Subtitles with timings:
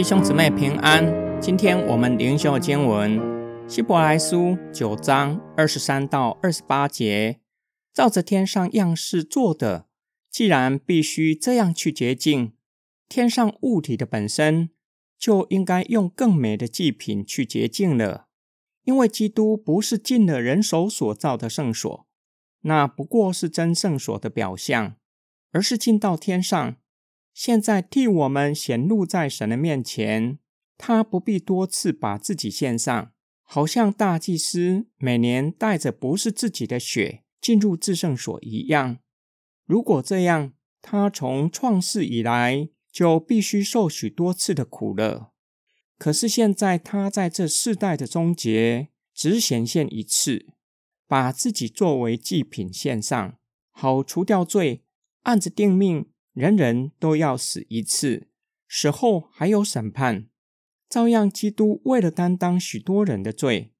[0.00, 1.04] 弟兄姊妹平安，
[1.42, 3.20] 今天我们灵修经文
[3.68, 7.40] 希伯来书九章二十三到二十八节，
[7.92, 9.84] 照着天上样式做的，
[10.30, 12.54] 既然必须这样去洁净，
[13.10, 14.70] 天上物体的本身
[15.18, 18.28] 就应该用更美的祭品去洁净了，
[18.84, 22.06] 因为基督不是进了人手所造的圣所，
[22.62, 24.96] 那不过是真圣所的表象，
[25.52, 26.76] 而是进到天上。
[27.40, 30.38] 现在替我们显露在神的面前，
[30.76, 33.12] 他不必多次把自己献上，
[33.44, 38.98] 好像大祭司每年带着不是自己的血进入至圣所一样。
[39.64, 45.32] 如果这样，他从创世以来就必须受许多次的苦了。
[45.96, 50.48] 可是现在他在这世代的终结，只显现一次，
[51.08, 53.38] 把自己作为祭品献上，
[53.70, 54.84] 好除掉罪，
[55.22, 56.10] 按着定命。
[56.32, 58.28] 人人都要死一次，
[58.68, 60.28] 死后还有审判。
[60.88, 63.72] 照样，基督为了担当许多人的罪，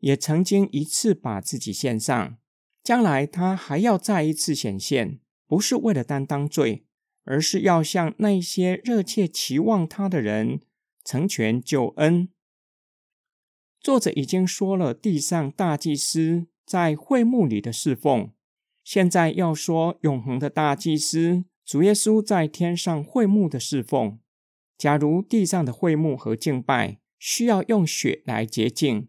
[0.00, 2.38] 也曾经一次把自己献上。
[2.82, 6.86] 将来他还要再一次显现，不是为了担当罪，
[7.24, 10.60] 而是要向那些热切期望他的人
[11.02, 12.28] 成全救恩。
[13.80, 18.32] 作者已经说了，地上大祭司在会幕里的侍奉，
[18.82, 21.44] 现在要说永恒的大祭司。
[21.64, 24.18] 主耶稣在天上会幕的侍奉，
[24.76, 29.08] 假如地上的会幕和敬拜需要用血来洁净，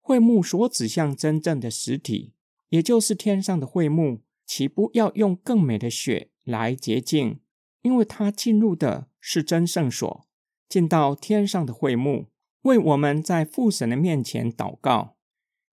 [0.00, 2.34] 会幕所指向真正的实体，
[2.68, 7.40] 也就是天上的会幕，岂不要用更美的血来洁净？
[7.82, 10.26] 因为他进入的是真圣所，
[10.68, 12.26] 进到天上的会幕，
[12.62, 15.16] 为我们在父神的面前祷告。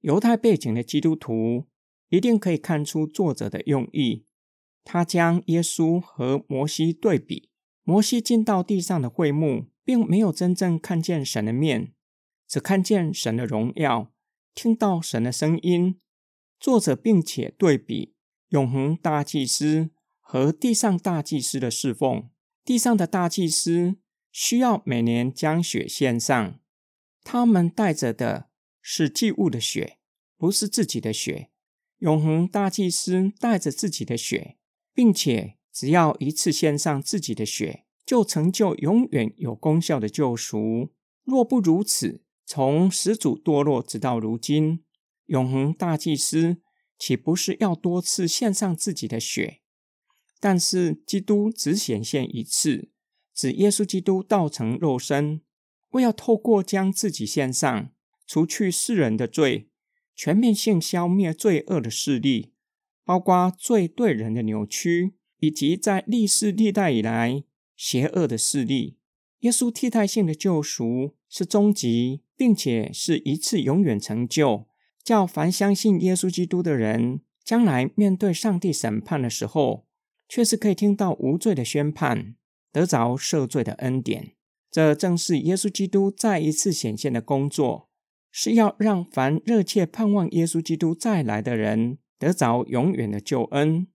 [0.01, 1.65] 犹太背景的基督徒
[2.09, 4.24] 一定可以看出作者的用意。
[4.85, 7.49] 他将耶稣和摩西对比，
[7.83, 11.93] 摩西进到地上的会幕，并没有真正看见神的面，
[12.47, 14.13] 只看见神的荣耀，
[14.53, 15.99] 听到神的声音。
[16.59, 18.13] 作者并且对比
[18.49, 22.29] 永恒大祭司和地上大祭司的侍奉。
[22.63, 23.97] 地上的大祭司
[24.31, 26.59] 需要每年将血献上，
[27.23, 28.49] 他们带着的
[28.81, 29.97] 是祭物的血，
[30.37, 31.49] 不是自己的血。
[31.99, 34.57] 永恒大祭司带着自己的血。
[34.95, 40.93] 并且只要一次献上自己的血，就成就永远有功效的救赎。
[41.25, 44.83] 若不如此，从始祖堕落直到如今，
[45.25, 46.61] 永恒大祭司
[46.97, 49.59] 岂不是要多次献上自己的血？
[50.39, 52.91] 但是基督只显现一次，
[53.33, 55.41] 指耶稣基督道成肉身，
[55.89, 57.89] 为要透过将自己献上，
[58.25, 59.69] 除去世人的罪，
[60.15, 62.53] 全面性消灭罪恶的势力。
[63.05, 67.43] 包括罪对人的扭曲，以及在历世历代以来
[67.77, 68.97] 邪恶的势力，
[69.39, 74.65] 耶稣替代性的救赎是终极，并且是一次永远成就，
[75.03, 79.85] 叫凡相信耶稣基督的人，将来面对上帝审判的时候，
[80.27, 82.35] 却是可以听到无罪的宣判，
[82.71, 84.31] 得着赦罪的恩典。
[84.71, 87.89] 这正是耶稣基督再一次显现的工作，
[88.31, 91.99] 是要让凡热切盼望耶稣基督再来的人。
[92.17, 93.87] 得着永远的救恩。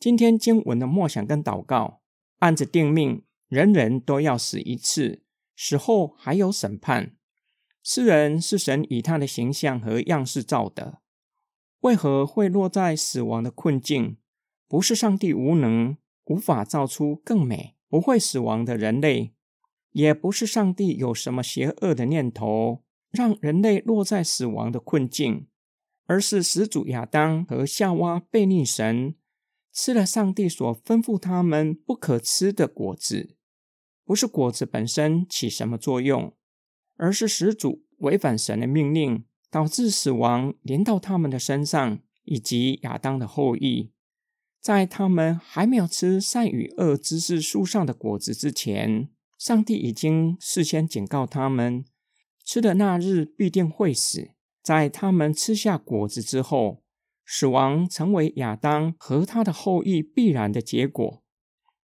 [0.00, 2.00] 今天经文的默想跟祷告，
[2.38, 5.22] 按着定命，人人都要死一次，
[5.56, 7.16] 死后还有审判。
[7.82, 11.00] 世人是神以他的形象和样式造的，
[11.80, 14.18] 为何会落在死亡的困境？
[14.68, 15.96] 不是上帝无能，
[16.26, 19.32] 无法造出更美、不会死亡的人类，
[19.92, 25.47] 也不是上帝有什么邪恶的念头，让人类落在死亡的困境。
[26.08, 29.14] 而是始祖亚当和夏娃背逆神，
[29.74, 33.36] 吃了上帝所吩咐他们不可吃的果子。
[34.06, 36.34] 不是果子本身起什么作用，
[36.96, 43.92] 而是始祖违反神的命令，导致死亡临到他们的身上，以及亚当的后裔。
[44.62, 51.84] 在他们还没有吃善与恶知识树上的果子之前，上帝已经事先警告他们，
[52.42, 54.30] 吃的那日必定会死。
[54.68, 56.82] 在他们吃下果子之后，
[57.24, 61.22] 死亡成为亚当和他的后裔必然的结果。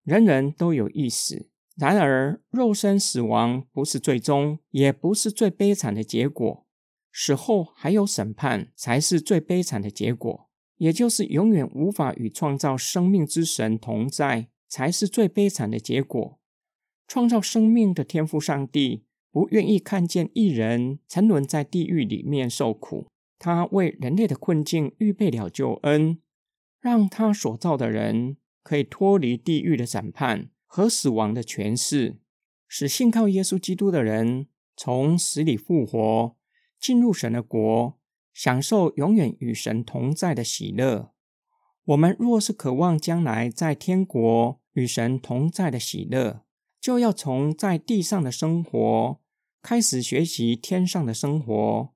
[0.03, 1.49] 人人都有意死，
[1.79, 6.67] 然而肉身死亡不是最终，也不是最悲惨的结果。
[7.11, 16.39] 死后还有审判，才是最悲惨的结果，也就是永远无法与创造生命之神同在，才是最悲惨的结果。
[17.09, 19.07] 创造生命的天赋上帝。
[19.35, 26.21] 不愿意看见一人沉沦在地狱里面受苦，他为人类的困境预备了救恩，
[26.81, 32.21] 让他所造的人可以脱离地狱的审判和死亡的权势，
[32.69, 34.47] 使信靠耶稣基督的人
[34.77, 36.37] 从死里复活，
[36.79, 37.99] 进入神的国，
[38.33, 41.11] 享受永远与神同在的喜乐。
[41.87, 46.45] 我们若是渴望将来在天国与神同在的喜乐，
[46.81, 49.21] 就要从在地上的生活
[49.65, 51.89] 开始学习天上的生活。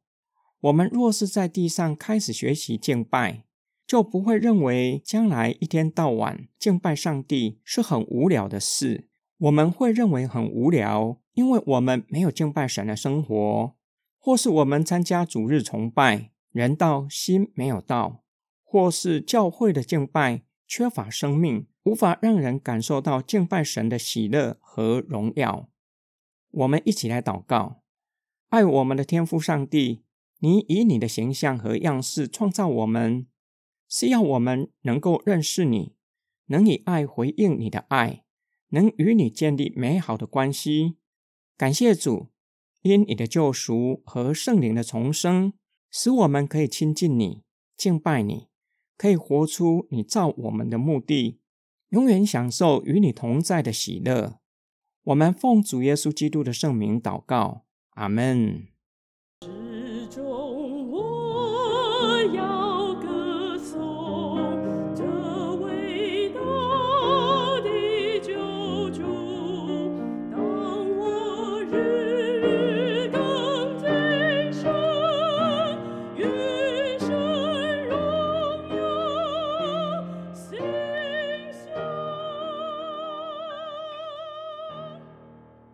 [0.61, 3.45] 我们若是在地上开始学习敬拜，
[3.87, 9.07] 就不会认为将来一天到晚敬拜上帝是很无聊的事。
[9.37, 13.75] 我们会认为很无聊，因为我们没有敬拜神的生活，
[14.19, 18.25] 或是我们参加主日崇拜，人到心没有到。
[18.65, 25.69] 或是教会的敬拜缺乏生命，无法让人感受到敬拜神的喜乐和荣耀。
[26.51, 27.83] 我们一起来祷告：
[28.49, 30.05] 爱我们的天父上帝，
[30.39, 33.27] 你以你的形象和样式创造我们，
[33.89, 35.95] 是要我们能够认识你，
[36.47, 38.25] 能以爱回应你的爱，
[38.69, 40.97] 能与你建立美好的关系。
[41.57, 42.29] 感谢主，
[42.83, 45.53] 因你的救赎和圣灵的重生，
[45.91, 47.43] 使我们可以亲近你，
[47.77, 48.49] 敬拜你。
[48.97, 51.39] 可以活出你造我们的目的，
[51.91, 54.41] 永远享受与你同在的喜乐。
[55.09, 57.65] 我们奉主耶稣基督的圣名祷告，
[57.95, 58.67] 阿门。